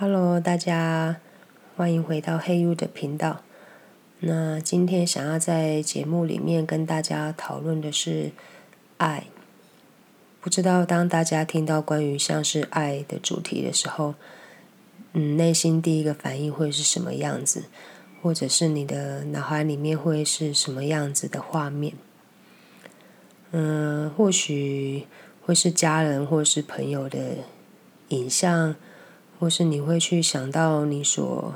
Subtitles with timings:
[0.00, 1.16] Hello，大家
[1.76, 3.40] 欢迎回到黑 U 的频道。
[4.20, 8.30] 那今天想要在节目里面跟大家讨论的是
[8.98, 9.24] 爱。
[10.40, 14.14] 不知道当大家听到关于像是爱的主题的时候，
[15.14, 17.64] 嗯，内心第一个反应会是什么样子？
[18.22, 21.94] 或者是你的脑海里面会是什么样子的画面？
[23.50, 25.08] 嗯，或许
[25.44, 27.18] 会是家人或是朋友的
[28.10, 28.76] 影像。
[29.38, 31.54] 或是你会去想到你所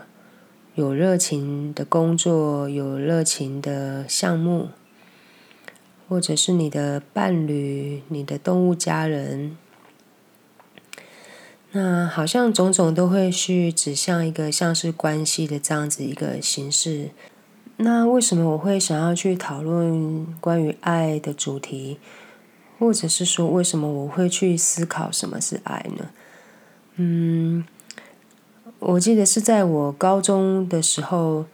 [0.77, 4.69] 有热情的工作、有热情的项目，
[6.09, 9.59] 或者是你的伴侣、你的动物家人，
[11.73, 17.11] 那好像种种都会去指向一个像是关系的这样子一个形式。
[17.79, 21.99] 那为什么我会想要去讨论关于爱的主题，
[22.79, 26.11] 或者是说为什么我会去思考什么是爱呢？
[26.97, 27.65] 嗯。
[28.85, 31.45] 我记得是在我高中的时候，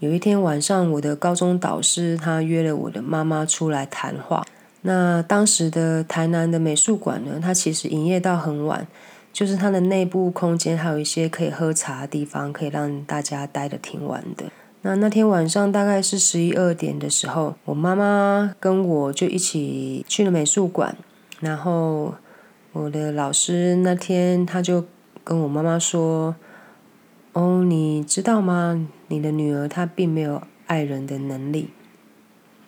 [0.00, 4.44] 有一天晚上，我的高中导师他约了我的妈妈出来谈话。
[4.82, 8.86] 那当时的台南的美术馆呢，它其实营业到很晚，
[9.32, 14.44] 就是它的内部空间还有一些可以喝茶的地方，可以让大家待的挺晚的。
[14.82, 20.94] 那那天晚上大概是十一二点的时候，我妈妈跟我就一起去了美术馆，
[21.40, 22.12] 然后
[22.72, 24.84] 我的老师那天他就
[25.24, 26.34] 跟我妈妈说。
[27.34, 28.88] 哦，你知道吗？
[29.08, 31.70] 你的女儿她并没有爱人的能力。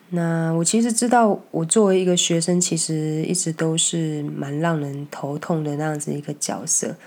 [0.09, 6.97] 那我其实知道，我作为一个学生，其实一直都是蛮让人头痛的那样子一个角色。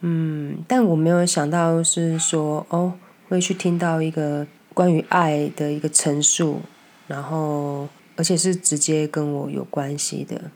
[0.00, 2.94] 嗯，但我没有想到是说，哦，
[3.28, 6.62] 会去听到一个关于爱的一个陈述，
[7.06, 10.50] 然后而且是直接跟我有关系的，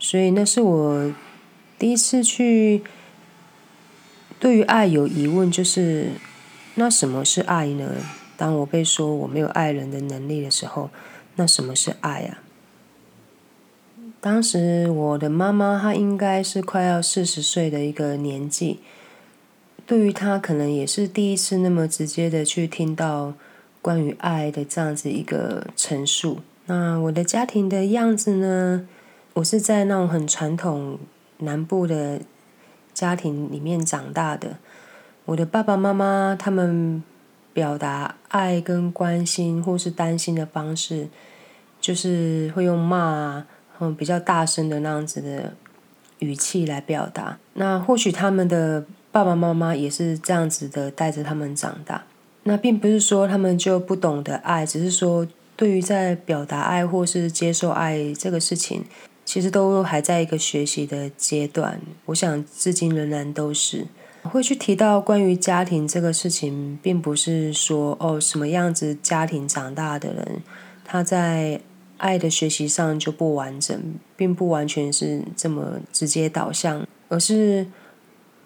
[0.00, 1.14] 所以那是我
[1.78, 2.82] 第一次去。
[4.42, 6.14] 对于爱有疑问，就是
[6.74, 7.92] 那什么是爱呢？
[8.36, 10.90] 当我被说我没有爱人的能力的时候，
[11.36, 12.42] 那什么是爱啊？
[14.20, 18.80] 当时我的妈妈她应该是快要四十岁的一个年纪，
[19.86, 23.34] 对于她可能也是第一次那么直接的去听到
[23.80, 26.40] 关于爱的这样子一个陈述。
[26.66, 28.88] 那我的家庭的样子呢？
[29.34, 30.98] 我是在那种很传统
[31.38, 32.22] 南部的。
[33.02, 34.58] 家庭里面长大的，
[35.24, 37.02] 我的爸爸妈妈他们
[37.52, 41.08] 表达爱跟关心或是担心的方式，
[41.80, 43.44] 就是会用骂，
[43.80, 45.52] 嗯，比较大声的那样子的
[46.20, 47.38] 语气来表达。
[47.54, 52.04] 那或许他们的爸爸妈妈也是这样子的带着他们长大。
[52.44, 55.26] 那并不是说他们就不懂得爱，只是说
[55.56, 58.84] 对于在表达爱或是接受爱这个事情。
[59.24, 63.86] 其实都还在一个学习的阶段，我想至今仍然都是
[64.24, 70.42] 会去提到关于家庭这个事情，并不是说哦什么样子家庭长大的人，
[70.84, 71.60] 他在
[71.98, 73.80] 爱的学习上就不完整，
[74.16, 77.68] 并不完全是这么直接导向，而是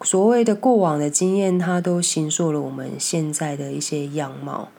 [0.01, 4.69] 所谓的过往的经验，它都形塑了我们现在的一些样貌，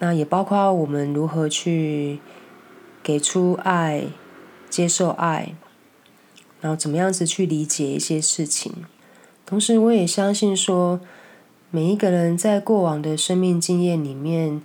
[0.00, 2.18] 那也包括我们如何去
[3.02, 4.06] 给出爱。
[4.76, 5.54] 接受爱，
[6.60, 8.84] 然后怎么样子去理解一些事情。
[9.46, 11.00] 同时，我也相信说，
[11.70, 14.60] 每一个人在过往的生命经验里面，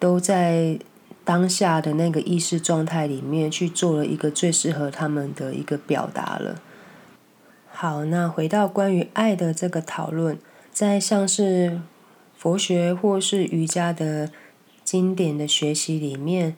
[0.00, 0.80] 都在
[1.24, 6.60] 当下的那个意识状态里面去做了一个最适合他们的一个表达了。
[7.70, 10.36] 好，那回到关于爱的这个讨论，
[10.72, 11.80] 在像是
[12.36, 14.32] 佛学或是瑜伽的
[14.82, 16.56] 经典的学习里面。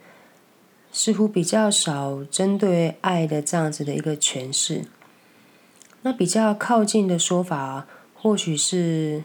[0.93, 4.85] 似乎比较少针对爱的这样子的一个诠释。
[6.03, 9.23] 那比较靠近的说法，或许是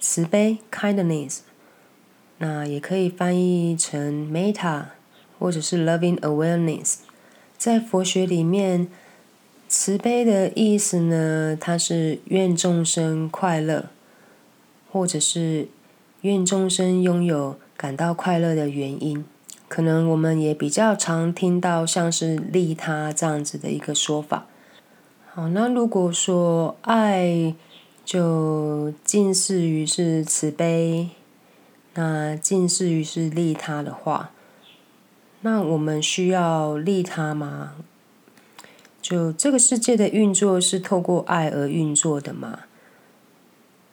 [0.00, 1.38] 慈悲 （kindness），
[2.38, 4.86] 那也可以翻译成 meta，
[5.38, 6.96] 或者是 loving awareness。
[7.56, 8.88] 在佛学里面，
[9.68, 13.90] 慈悲的意思呢，它是愿众生快乐，
[14.90, 15.68] 或者是
[16.22, 19.24] 愿众生拥有感到快乐的原因。
[19.70, 24.48] 可能我们也比较常听到像是利他这样子的一个说法。
[25.32, 27.54] 好，那如果说爱
[28.04, 31.10] 就近似于是慈悲，
[31.94, 34.32] 那近似于是利他的话，
[35.42, 37.74] 那我们需要利他吗？
[39.00, 42.62] 就这个世界的运作是透过爱而运作的嘛？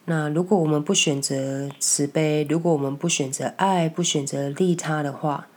[0.06, 5.48] 那如果我们不选择慈悲，如果我们不选择爱，不选择利他的话，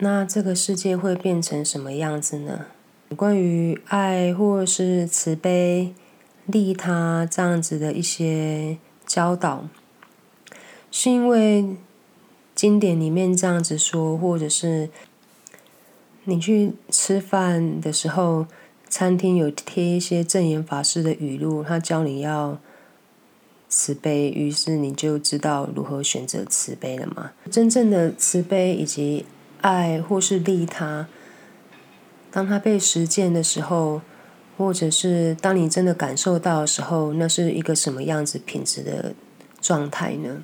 [0.00, 2.66] 那这个世界会变成什么样子呢？
[3.16, 5.92] 关于爱，或是慈悲、
[6.46, 9.66] 利他这样子的一些教导，
[10.90, 11.76] 是因为
[12.54, 14.90] 经典里面这样子说，或者是
[16.24, 18.46] 你去吃饭的时候，
[18.88, 22.58] 餐厅有贴一些正言法师的语录，他教你要
[23.68, 27.32] 慈悲，于是你就知道如何选择慈悲了嘛。
[27.50, 29.24] 真正的慈悲以及
[29.60, 31.08] 爱，或是利他，
[32.30, 34.00] 当他被实践的时候。
[34.58, 39.14] 或者是当你真的感受到的时候，那是一个什么样子品质的
[39.60, 40.42] 状态呢？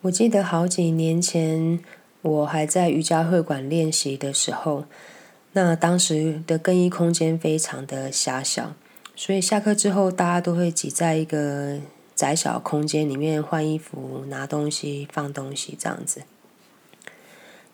[0.00, 1.78] 我记得好几年前，
[2.22, 4.84] 我还在瑜伽会馆练习的时候，
[5.52, 8.72] 那当时的更衣空间非常的狭小，
[9.14, 11.78] 所以下课之后大家都会挤在一个
[12.14, 16.22] 窄小空间里面换衣服、拿东西、放东西这样子。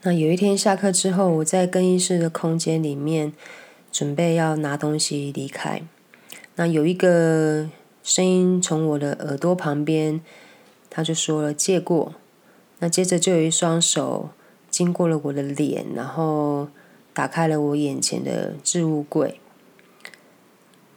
[0.03, 3.33] 那有一天下课之后，我在更衣室的空间里面。
[3.93, 5.83] 准备要拿东西离开，
[6.55, 7.69] 那有一个
[8.05, 10.21] 声音从我的耳朵旁边，
[10.89, 12.15] 他就说了借过。
[12.79, 14.31] 那接着就有一双手
[14.71, 16.69] 经过了我的脸，然后
[17.13, 19.41] 打开了我眼前的置物柜。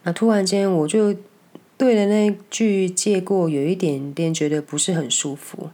[0.04, 1.16] 那突然间我就
[1.76, 5.70] 对了那句借过有一点点觉得不是很舒服。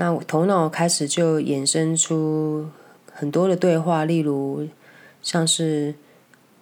[0.00, 2.70] 那我头脑开始就衍生出
[3.12, 4.66] 很多的对话，例如。
[5.22, 5.94] 像是，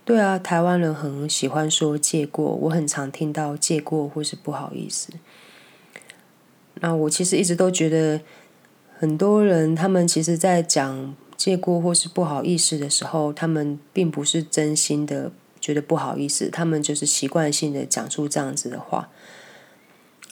[0.04, 5.12] 对啊，台湾人很喜欢说借过，我很常听到借过或是不好意思。
[6.80, 8.20] 那我其实一直都觉得，
[8.98, 15.30] 很多人他们其实在讲借过或是不好意思的时候，他们并不是真心的
[15.60, 19.08] 觉得不好意思，他们就是习惯性的讲出这样子的话。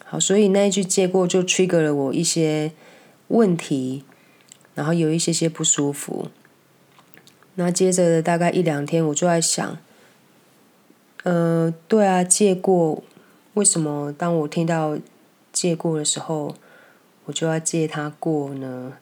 [0.04, 2.72] 好，所以那一句借过就 trigger 了我一些
[3.28, 4.04] 问题，
[4.74, 6.28] 然后有一些些不舒服。
[7.56, 9.78] 那接着大概一两天，我就在想，
[11.24, 13.02] 呃，对啊，借过，
[13.54, 14.98] 为什么当我听到
[15.52, 16.54] 借过的时候，
[17.24, 18.98] 我就要借他过呢？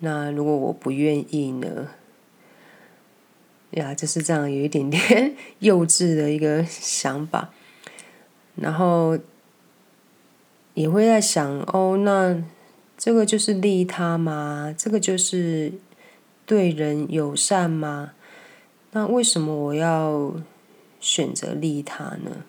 [0.00, 1.88] 那如果我不愿意呢？
[3.70, 7.50] 呀，就是这样，有一点点 幼稚的一个想法，
[8.54, 9.18] 然后
[10.74, 12.42] 也会在想，哦，那
[13.04, 14.72] 这个就是利他吗？
[14.78, 15.72] 这个就是。
[16.44, 18.12] 对人友善吗？
[18.90, 20.34] 那为什么我要
[21.00, 22.44] 选择利他呢？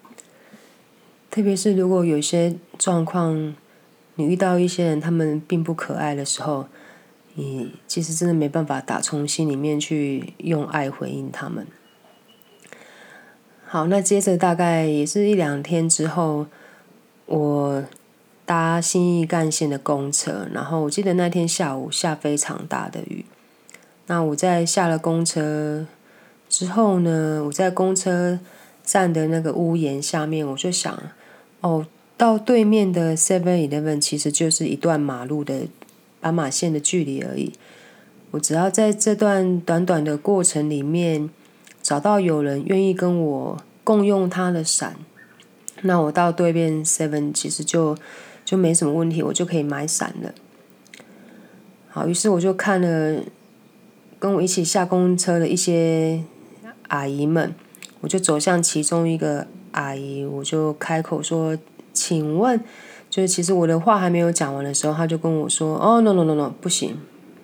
[1.30, 3.56] 特别是如果有些状况，
[4.16, 6.66] 你遇到一些人，他们并不可爱的时候，
[7.36, 11.68] 你其实真的没办法打从心里面去用爱回应他们。
[13.66, 16.48] 好，那接着大概也是一两天之后，
[17.28, 17.84] 我
[18.46, 23.26] 搭新义干线的公车，然后我记得那天下午下非常大的雨。
[24.08, 25.86] 那我在下了公车
[26.50, 28.40] 之后呢，我在公车
[28.84, 31.02] 站的那个屋檐下面，我就想，
[31.62, 31.86] 哦，
[32.18, 35.68] 到对面的 Seven Eleven 其实就是一段马路的
[36.20, 37.54] 斑马线的距离而已。
[38.32, 41.30] 我只要在这段短短的过程里面
[41.82, 44.98] 找到有人愿意跟我共用他的伞，
[45.84, 47.98] 那我到对面 Seven 其实就
[48.54, 50.32] 就没什么问题，我就可以买伞了。
[51.90, 53.24] 好，于是我就看了。
[54.20, 56.24] 跟我一起下公车的一些
[56.90, 57.56] 阿姨们，
[58.02, 61.58] 我就走向其中一个阿姨，我就开口说
[61.94, 62.62] ：“请问，
[63.10, 66.96] 就是其实我的话还没有讲完的时候，她就跟我说：‘哦，no no no no，不行，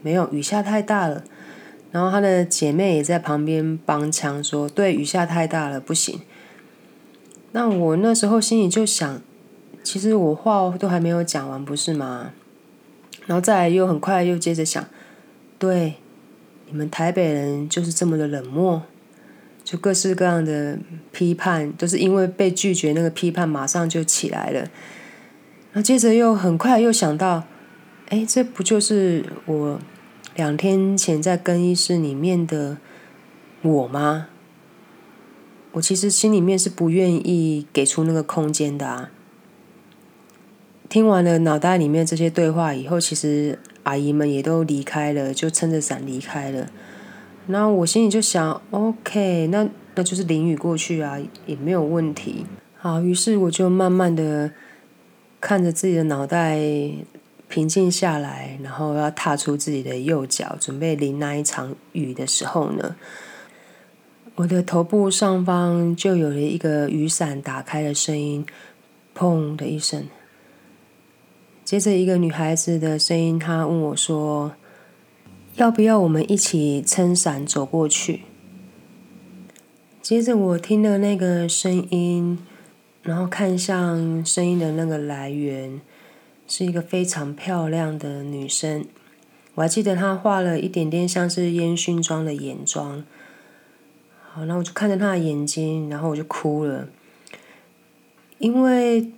[0.03, 1.24] 没有，雨下太大了。’
[1.91, 6.22] 然后她的姐妹也在旁边帮腔说：‘对，雨下太大了，不行。’
[7.51, 9.22] 那我那时候心里就想，
[9.91, 12.31] 其实我话都还没有讲完，不是吗？
[13.25, 14.86] 然后再又很快又接着想，
[15.58, 15.96] 对。”
[16.69, 18.84] 你们台北人就是这么的冷漠，
[19.63, 20.77] 就各式各样的
[21.12, 24.67] 批判，都是因为被拒绝，那个批判马上就起来了。
[25.74, 27.46] 那接着又很快又想到，
[28.10, 29.79] 哎，这不就是我
[30.36, 32.77] 两天前在更衣室里面的
[33.63, 34.27] 我吗？
[35.72, 39.10] 我其实心里面是不愿意给出那个空间的啊。
[40.89, 43.58] 听完了脑袋里面这些对话以后，其实。
[43.84, 46.69] 阿姨们也都离开了，就撑着伞离开了。
[47.48, 51.17] 然后我心里就想，OK，那那就是淋雨过去啊，
[51.48, 52.46] 也没有问题。
[52.77, 54.51] 好，于是我就慢慢的
[55.41, 56.60] 看着自己的脑袋
[57.48, 62.96] 平静下来，然后要踏出自己的右脚，准备淋那一场雨的时候呢，
[64.36, 68.46] 我的头部上方就有了一个雨伞打开的声音，
[69.17, 70.03] 砰的一声。
[71.69, 74.53] 接着，一个女孩子的声音，她问我说
[75.57, 78.21] ：“要不要我们一起撑伞走过去？”
[80.01, 82.39] 接着我听了那个声音，
[83.03, 85.79] 然后看向声音的那个来源，
[86.47, 88.83] 是一个非常漂亮的女生。
[89.53, 93.03] 我还记得她画了一点点像是烟熏妆的眼妆。
[94.31, 96.89] 好，那我就看着她的眼睛，然后我就哭了，
[98.39, 99.11] 因为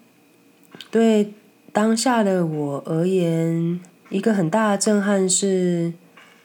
[0.90, 1.32] 对
[1.72, 5.94] 当下的我而言，一个很大的震撼是。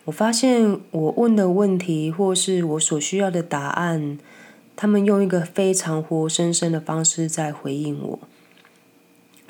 [0.04, 4.16] 我发现我问的问题，或是我所需要的答案，
[4.76, 8.20] 他们用一个非常活生生的方式在回应我。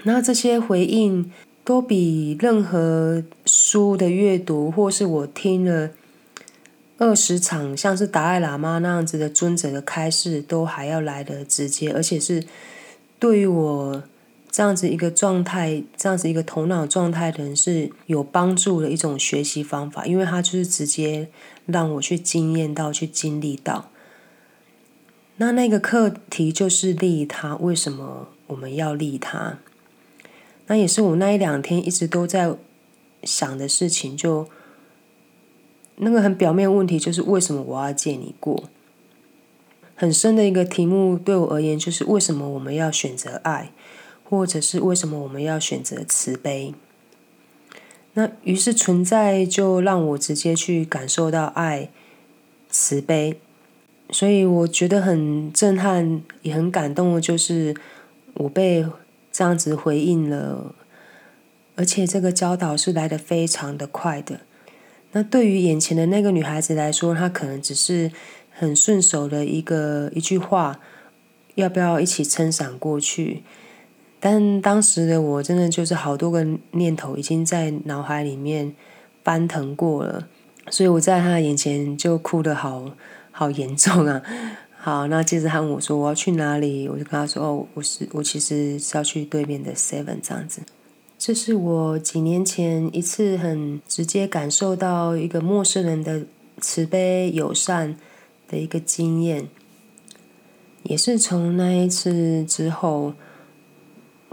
[0.04, 1.30] 那这些回应
[1.62, 5.90] 都比任何书的阅读，或是我听了
[6.96, 12.42] 二十场像是达赖喇嘛那样子的尊者的开示，都还要来的直接，而且是
[13.18, 14.02] 对于我。
[14.56, 21.28] 这样子一个状态，这样子一个头脑状态的人是有帮助的一种学习方法，因为他就是直接
[21.66, 23.90] 让我去经验到、去经历到。
[25.36, 29.58] 那那个课题就是利他，为什么我们要利他？
[30.68, 32.56] 那也是我那一两天一直都在
[33.24, 34.48] 想的事情，就
[35.96, 38.70] 那个很表面问题，就是为什么我要借你过？
[39.94, 43.72] 很深的一个题目对我而言，就是为什么我们要选择爱？
[44.28, 46.74] 或者是为什么我们要选择慈悲？
[48.14, 51.90] 那于是存在就让我直接去感受到爱、
[52.70, 53.38] 慈悲，
[54.10, 57.76] 所以我觉得很震撼，也很感动的，就是
[58.34, 58.86] 我被
[59.30, 60.74] 这样子回应了，
[61.74, 64.40] 而且这个教导是来的非常的快的。
[65.12, 68.10] 那对于眼前的那个女孩子来说，她可能只是
[68.50, 70.80] 很顺手的一个一句话，
[71.54, 73.42] 要不要一起撑伞过去？
[74.18, 78.74] 但当时的我真的就是好多个念头已经在脑海里面
[79.22, 80.26] 翻腾过了，
[80.70, 82.90] 所以我在他眼前就哭得好
[83.30, 84.22] 好严重啊！
[84.78, 90.62] 好，那接着他问我说我要去哪里，我就跟他说哦，我是我其实是要去对面的 Seven 这样子。
[91.18, 96.22] 这是我几年前一次很直接感受到一个陌生人的
[96.60, 97.96] 慈悲友善
[98.48, 99.48] 的一个经验，
[100.84, 103.12] 也是从那一次之后。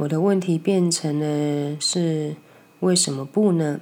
[0.03, 2.36] 我的问题变成了是
[2.81, 3.79] 为什么不呢？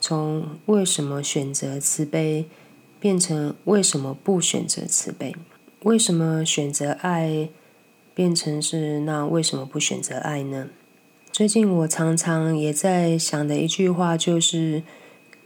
[0.00, 2.46] 从为什么选择慈悲
[2.98, 5.36] 变成为什么不选择慈悲？
[5.82, 7.50] 为什么选择爱
[8.14, 10.68] 变成是那为什么不选择爱呢？
[11.30, 14.82] 最近我常常也在想的一句话就是：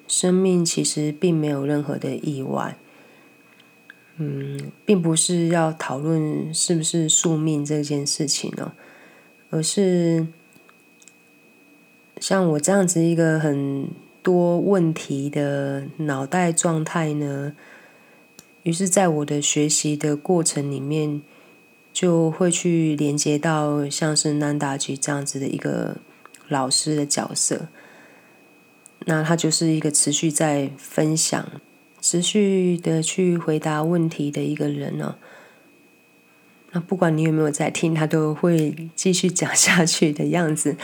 [0.06, 2.76] 生命其实并没有任何的意外。
[4.18, 8.72] 嗯，并不是要讨论是不是宿命这件事情哦。
[9.50, 10.26] 而是
[12.20, 13.88] 像我这样子一个很
[14.22, 17.54] 多问题的脑袋状态呢，
[18.64, 21.22] 于是在我的学习的过程里面，
[21.92, 25.96] 就会去连接到像是南达吉这样子的一个
[26.48, 27.68] 老师的角色。
[29.06, 31.50] 那他就是一个持续在分享、
[32.02, 35.16] 持续的去回答问题的一个人呢。
[36.72, 40.76] 那不管你有没有在听，他都会继续讲下去的样子。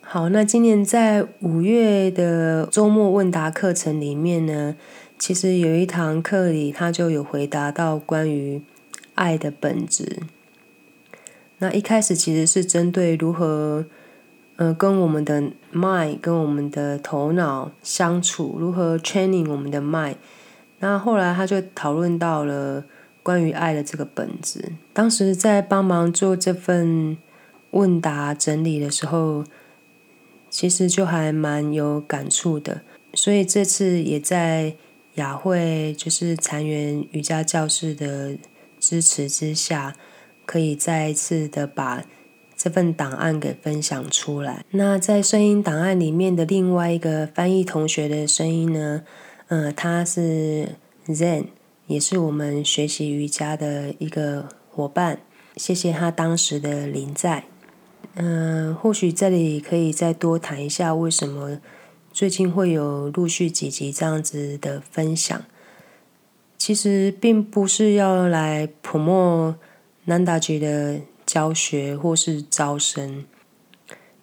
[0.00, 4.76] 好，那今年在五月的周末问答课程里面呢，
[5.18, 8.62] 其实有一堂课里，他就有回答到关于
[9.16, 10.20] 爱的本质。
[11.58, 13.86] 那一开始其实是针对如何，
[14.54, 15.42] 呃，跟我们的
[15.74, 20.14] mind 跟我们的头脑相处，如何 training 我们的 mind。
[20.78, 22.84] 那后来他就讨论到了。
[23.22, 27.16] 关于爱的这个本质，当时在帮忙做这份
[27.70, 29.44] 问答整理的时候，
[30.50, 32.82] 其实就还蛮有感触的。
[33.14, 34.74] 所以这次也在
[35.14, 38.36] 雅慧就是残垣瑜伽教室的
[38.80, 39.94] 支持之下，
[40.44, 42.04] 可以再一次的把
[42.56, 44.64] 这份档案给分享出来。
[44.70, 49.02] 那在声音档案里面的另外一个翻译同学的声音呢，
[49.48, 50.76] 嗯，他是
[51.06, 51.46] Zen。
[51.88, 55.20] 也是我们学习瑜伽的一个伙伴，
[55.56, 57.44] 谢谢他当时的临在。
[58.14, 61.58] 嗯，或许这里可以再多谈一下，为什么
[62.12, 65.44] 最近会有陆续几集这样子的分享。
[66.56, 69.56] 其实并不是要来泼墨
[70.04, 73.24] 南达局的教学或是招生，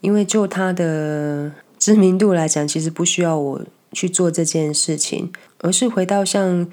[0.02, 3.62] 因为就他的知名度来讲，其实不需要我
[3.92, 6.68] 去做这件事情，而是回到像。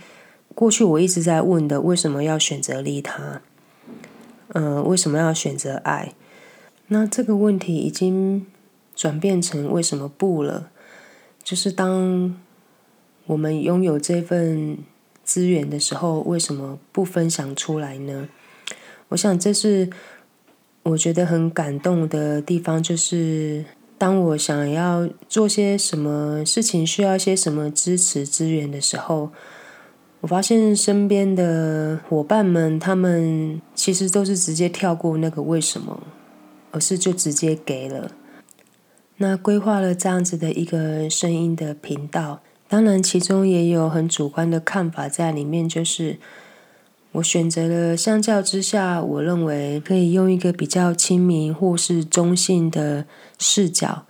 [0.57, 3.43] 过去我一直在问的，为什么要选择利他？
[4.55, 6.15] 嗯，为什么要选择爱？
[6.87, 8.47] 那这个问题已经
[8.95, 10.71] 转变成为什么不了？
[11.45, 12.35] 就是当
[13.27, 14.79] 我们拥有这份
[15.23, 18.27] 资源的时候，为什么不分享出来呢？
[19.09, 19.91] 我想这是
[20.85, 23.67] 我觉得很感动的地方，就是
[23.99, 29.33] 当我想要做些什么事情，需要些什么支持资源的时候，
[30.27, 36.03] 我发现身边的伙伴们，他们其实都是直接跳过那个为什么，
[36.73, 38.11] 而是就直接给了。
[39.19, 42.41] 那规划了这样子的一个声音的频道。
[42.67, 46.19] 当然，其中也有很主观的看法在里面，就是
[47.13, 53.07] 我选择了相较之下，我认为可以用一个比较亲民或是中性的
[53.39, 54.05] 视角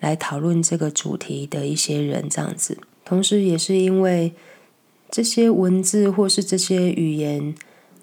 [0.00, 2.76] 来讨论这个主题的一些人这样子。
[3.06, 4.34] 同时，也是因为
[5.10, 7.54] 这些文字或是这些语言，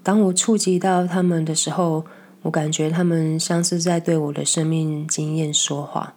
[0.03, 2.05] 当我触及到他们的时候，
[2.43, 6.15] 我感觉他们像是在对我的生命经验说话。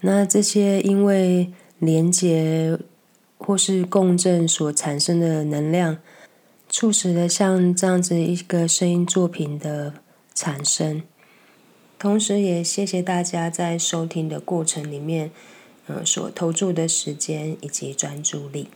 [0.00, 1.52] 那这些因为。
[1.82, 2.78] 连接
[3.38, 5.98] 或是共振所产生的能量，
[6.68, 9.94] 促使了像这样子一个声音作品的
[10.32, 11.02] 产生。
[11.98, 15.32] 同时，也谢谢大家在收听的过程里面，
[15.88, 18.68] 呃，所投注的时间以及专注力。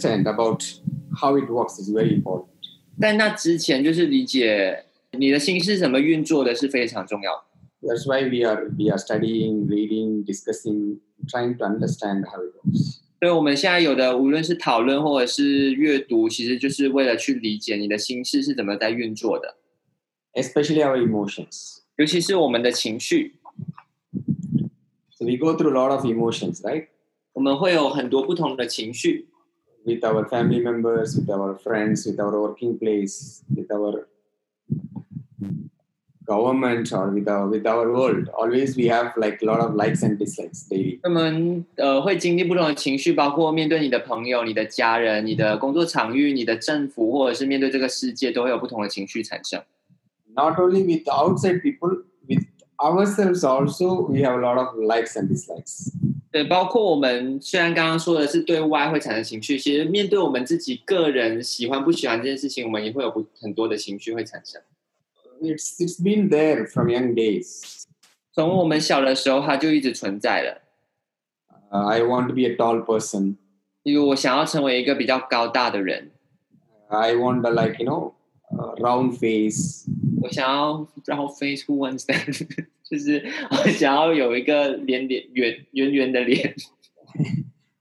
[0.00, 0.62] understand about
[1.20, 2.48] how it works is very important.
[3.00, 7.42] 在那之前，就是理解你的心是怎么运作的，是非常重要的。
[7.82, 10.98] That's why we are we are studying, reading, discussing,
[11.28, 13.00] trying to understand how it works.
[13.20, 19.56] 所以我们现在有的，无论是讨论或者是阅读，其实就是为了去理解你的心事是怎么在运作的。
[20.34, 21.78] Especially our emotions.
[21.96, 23.36] 尤其是我们的情绪。
[25.18, 26.88] So we go through a lot of emotions, right?
[27.32, 29.28] 我们会有很多不同的情绪。
[29.84, 34.06] with our family members, with our friends, with our working place, with our
[36.26, 38.28] government or with our with our world.
[38.30, 40.98] Always we have like a lot of likes and dislikes daily.
[41.00, 49.62] 他们呃会经历不同的情绪，包括面对你的朋友、你的家人、你的工作场域、你的政府，或者是面对这个世界，都会有不同的情绪产生。
[50.34, 52.42] Not only with outside people, with
[52.78, 55.92] ourselves also, we have a lot of likes and dislikes.
[56.31, 64.61] 对，包括我们虽然刚刚说的是对外会产生情绪，其实面对我们自己个人喜欢不喜欢这件事情，我们也会有不很多的情绪会产生。
[65.41, 67.83] It's it's been there from young days。
[68.31, 70.61] 从我们小的时候，它就一直存在了。
[71.69, 73.35] I want to be a tall person。
[73.83, 76.11] 因为我想要成为一个比较高大的人。
[76.87, 78.13] I want a like you know
[78.79, 79.85] round face。
[80.21, 82.65] 我想要 round face，who wants that？
[82.91, 86.53] 就是我想要有一个脸脸圆圆圆的脸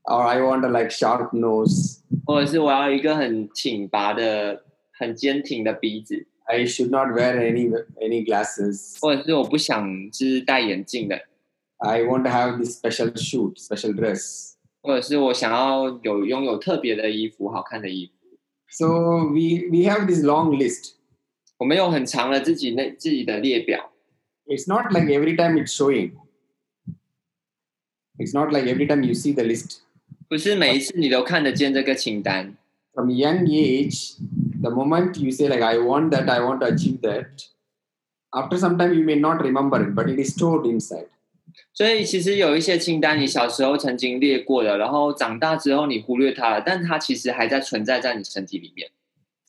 [0.04, 6.28] ，or I want a like sharp nose，或者是我要一个很挺拔的、很坚挺的鼻子。
[6.44, 11.20] I should not wear any any glasses，或者是我不想就是戴眼镜的。
[11.78, 18.12] I want to have this special shoot, special dress，或者是我想要有拥有特别的衣服、好看的衣服。
[18.68, 18.86] So
[19.24, 20.92] we we have this long list，
[21.58, 23.89] 我们有很长的自己那自己的列表。
[24.49, 26.17] it's not like every time it's showing.
[28.17, 29.81] It's not like every time you see the list.
[30.27, 32.55] 不是每一次你都看得见这个清单。
[32.93, 34.15] From young age,
[34.61, 37.27] the moment you say like I want that, I want to achieve that,
[38.31, 41.07] after some time you may not remember it, but it is stored inside.
[41.73, 48.89] 所以其实有一些清单，你小时候曾经列过的，然后长大之后你忽略它了，但它其实还在存在在你身体里面。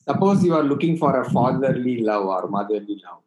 [0.05, 3.21] Suppose you are looking for a fatherly love or motherly love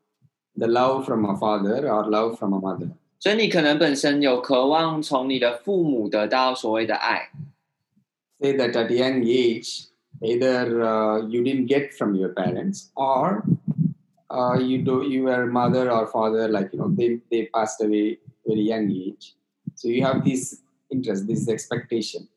[0.56, 2.90] the love from a father or love from a mother.
[3.18, 7.30] 所以你可能本身有渴望从你的父母得到所谓的爱。
[8.40, 9.88] Say that at young age,
[10.22, 13.42] either uh, you didn't get from your parents or
[14.30, 18.62] uh, you do your mother or father like you know they, they passed away very
[18.62, 19.34] young age.
[19.74, 22.28] So you have this interest, this expectation.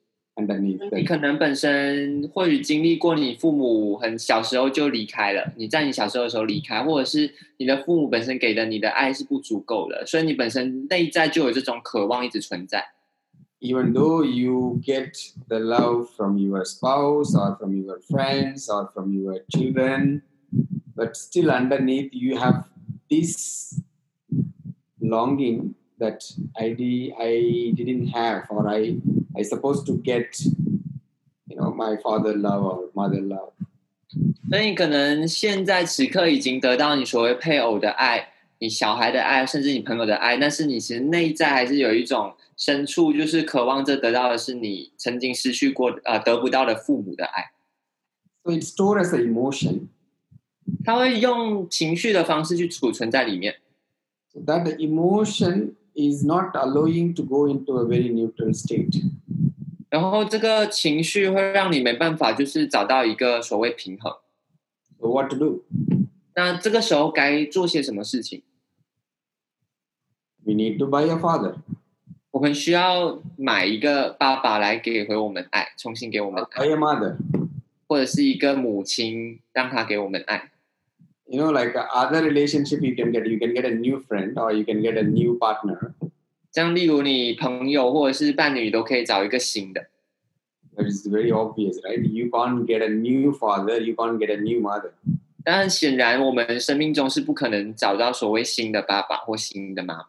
[0.92, 12.84] 你可能本身或许经历过你父母很小时候就离开了，你在你小时候的时候离开，或者是你的父母本身给的你的爱是不足够的，所以你本身内在就有这种渴望一直存在。
[13.60, 19.42] Even though you get the love from your spouse or from your friends or from your
[19.48, 20.22] children,
[20.94, 22.66] but still underneath you have
[23.10, 23.80] this
[25.00, 26.20] longing that
[26.54, 26.76] I
[27.18, 28.98] I didn't have or I
[29.37, 30.45] I supposed to get
[31.45, 33.51] you know my father love or mother love。
[34.49, 47.51] 所以你可能现在此刻已经得到你所谓配偶的爱， 你小孩的爱，甚至你朋友的爱，但是你其实内在还是有一种深处，就是渴望着得到的是你曾经失去过呃得不到的父母的爱。
[48.43, 49.87] So it's stored as an emotion.
[50.85, 53.55] 他会用情绪的方式去储存在里面，
[54.33, 59.01] So that emotion is not allowing to go into a very neutral state.
[59.90, 64.14] 然后这个情绪会让你没办法，就是找到一个所谓平衡。
[64.98, 65.64] What to do?
[66.34, 68.42] 那这个时候该做些什么事情
[70.44, 71.56] ？We need to buy a father,
[72.30, 77.16] 我们需要买一个爸爸来给回我们爱，重新给我们爱，buy a mother.
[77.86, 80.50] 或者是一个母亲，让他给我们爱。
[81.24, 84.52] You know, like uh, other relationship you can get, you can get a new friend or
[84.52, 85.94] you can get a new partner.
[86.50, 89.86] 这样，例如你朋友或者是伴侣都可以找一个新的。
[90.76, 92.02] That is very obvious, right?
[92.02, 94.92] You can't get a new father, you can't get a new mother.
[95.44, 100.06] 但显然，我们生命中是不可能找到所谓新的爸爸或新的妈妈。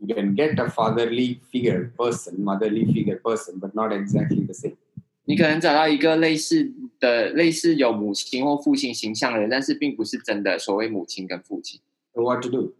[0.00, 4.76] You can get a fatherly figure person, motherly figure person, but not exactly the same.
[5.24, 11.80] 你可能找到一个类似的、类似有母亲或父亲形象的人，但是并不是真的所谓母亲跟父亲。
[12.12, 12.74] What to do?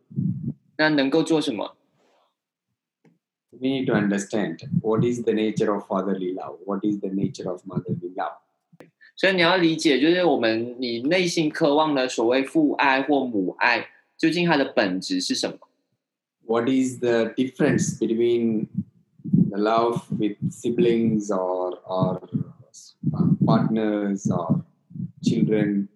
[0.76, 1.76] 那能够做什么？
[3.57, 7.61] We need to understand what is the nature of fatherly love, what is the nature of
[7.65, 8.37] motherly love.
[9.15, 15.57] 所以你要理解，就是我们你内心渴望的所谓父爱或母爱，究竟它的本质是什么？
[16.45, 18.67] What is the difference between
[19.49, 22.19] the love with siblings or, or
[23.11, 24.63] uh, partners or
[25.21, 25.89] children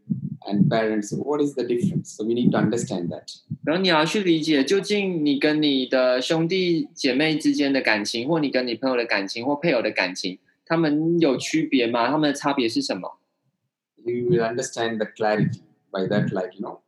[0.47, 1.13] and parents?
[1.13, 2.15] What is the difference?
[2.15, 3.39] So we need to understand that.
[3.63, 12.07] 然后你要去理解，究竟你跟你的兄弟姐妹之间的感情，或你跟你朋友的感情，或配偶的感情，他们有区别吗？
[12.07, 13.19] 他们的差别是什么？
[14.05, 15.59] You will understand the clarity
[15.91, 16.79] by that, like, you know,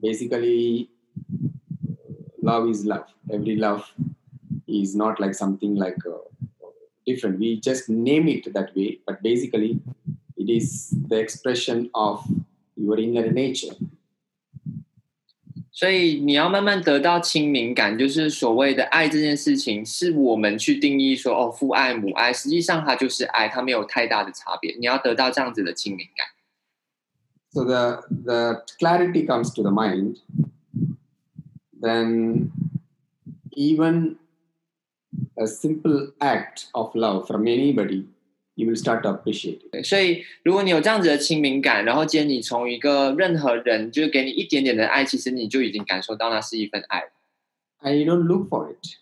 [0.00, 0.88] basically,
[2.42, 3.06] love is love.
[3.28, 3.84] Every love
[4.66, 6.18] is not like something like uh,
[7.06, 7.38] different.
[7.38, 9.78] We just name it that way, but basically,
[10.36, 12.24] it is the expression of
[12.80, 13.76] your inner nature.
[15.70, 24.74] 所以你要慢慢得到亲民感，就是所谓的爱这件事情，是我们去定义说哦，父爱母爱，实际上它就是爱，它没有太大的差别。
[24.78, 26.26] 你要得到这样子的亲民感。
[27.52, 30.16] So the the clarity comes to the mind,
[31.78, 32.50] then
[33.50, 34.16] even
[35.36, 38.06] a simple act of love from anybody,
[38.60, 39.70] you will start to appreciate it.
[39.70, 47.04] 对，所以如果你有这样子的亲民感，然后今天你从一个任何人就是给你一点点的爱，其实你就已经感受到那是一份爱，
[47.82, 48.96] And you don't look for it.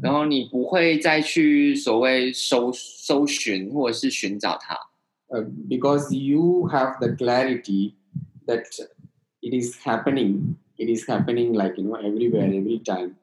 [0.00, 4.78] 然后你不会再去所谓搜搜寻或者是寻找它，
[5.28, 7.94] Uh, because you have the clarity
[8.46, 8.64] that
[9.40, 10.56] it is happening.
[10.76, 13.16] It is happening like you know everywhere, every time.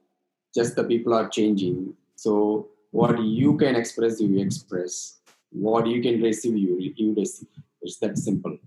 [0.53, 1.93] Just the people are changing.
[2.15, 5.19] So what you can express, you express.
[5.55, 7.49] What you can receive, you you receive.
[7.81, 8.59] It's that simple.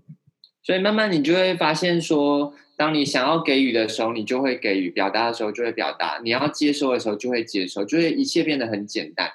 [0.61, 9.31] 所以慢慢你就会发现说，当你想要给予的时候，你就会给予；表达的时候就会表达；你要接收的时候就会接收，就会一切变得很简单。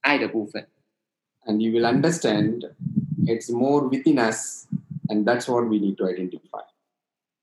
[0.00, 0.68] 爱的部分，
[1.44, 2.70] and you will understand
[3.26, 4.66] it's more within us
[5.08, 6.64] and that's what we need to identify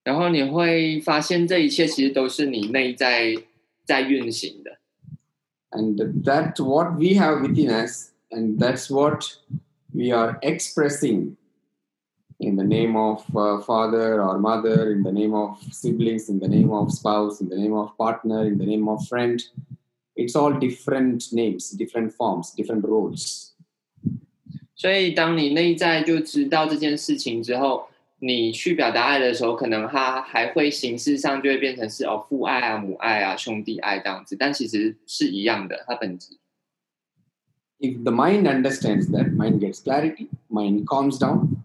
[0.03, 3.35] 然后你会发现这一切其实都是你内在
[3.83, 4.77] 在运行的。
[5.71, 9.37] and that what we have within us and that's what
[9.93, 11.35] we are expressing
[12.39, 16.47] in the name of uh, father or mother in the name of siblings in the
[16.47, 19.41] name of spouse in the name of partner in the name of friend
[20.15, 23.51] it's all different names different forms different roles
[24.77, 27.87] 所以，当你内在就知道这件事情之后，
[28.19, 36.37] 你去表达爱的时候，可能它还会形式上就会变成是哦父爱啊、母爱啊、兄弟爱这样子，但其实是一样的，它本质。
[37.79, 41.63] if the mind understands that mind gets clarity mind calms down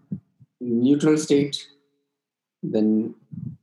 [0.59, 1.67] neutral state
[2.61, 3.13] then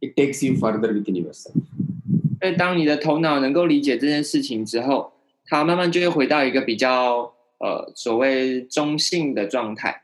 [0.01, 1.55] it takes you further within yourself
[2.41, 5.13] 所以，当你的头脑能够理解这件事情之后，
[5.45, 10.03] 它慢慢就会回到一个比较呃所谓中性的状态，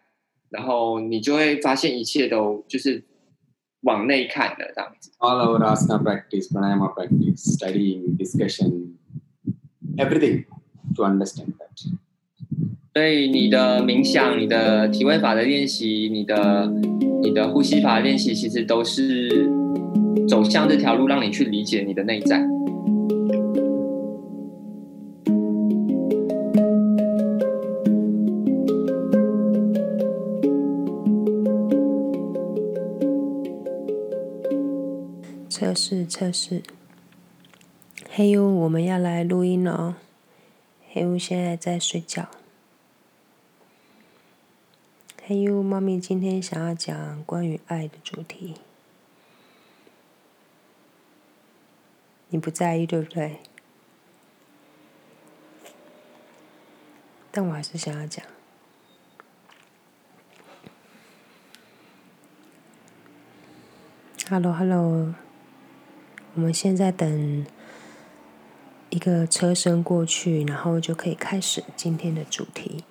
[0.50, 3.04] 然后你就会发现一切都就是
[3.82, 5.12] 往内看的这样子。
[5.20, 8.96] all our asana practice pranayama practice studying discussion
[9.96, 10.44] everything
[10.96, 11.57] to understand that
[12.99, 16.69] 所以你的冥想、你的体位法的练习、你的、
[17.21, 19.49] 你的呼吸法练习，其实都是
[20.27, 22.45] 走向这条路，让你去理解你的内在。
[35.47, 36.61] 测试测试，
[38.09, 39.95] 黑乌，我们要来录音了哦。
[40.91, 42.27] 黑屋现在在睡觉。
[45.29, 48.55] 哎呦，妈咪今天想要讲关于爱的主题。
[52.29, 53.37] 你不在意对不对？
[57.29, 58.25] 但我还是想要讲。
[64.31, 65.13] Hello，Hello，
[66.33, 67.45] 我们现在等
[68.89, 72.83] 一个车身过去，然后就可以开始今天的主题。